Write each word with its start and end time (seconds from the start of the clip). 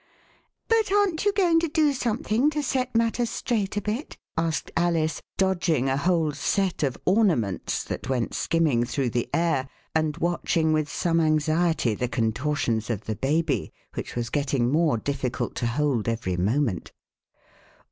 But 0.67 0.91
aren't 0.91 1.25
you 1.25 1.31
going 1.33 1.59
to 1.59 1.67
do 1.67 1.93
something 1.93 2.49
to 2.49 2.63
set 2.63 2.95
matters 2.95 3.29
straight 3.29 3.77
a 3.77 3.81
bit?" 3.81 4.17
asked 4.35 4.71
Alice, 4.75 5.21
dodging 5.37 5.87
a 5.89 5.95
whole 5.95 6.31
set 6.31 6.81
of 6.81 6.97
Ornaments 7.05 7.83
that 7.83 8.09
went 8.09 8.33
skimming 8.33 8.83
through 8.83 9.11
the 9.11 9.29
air, 9.31 9.69
and 9.93 10.17
watching 10.17 10.73
with 10.73 10.89
some 10.89 11.19
anxiety 11.19 11.93
the 11.93 12.07
contortions 12.07 12.89
of 12.89 13.05
the 13.05 13.15
baby, 13.15 13.71
which 13.93 14.15
was 14.15 14.31
getting 14.31 14.71
more 14.71 14.97
difficult 14.97 15.53
to 15.57 15.67
hold 15.67 16.07
every 16.09 16.35
moment. 16.35 16.91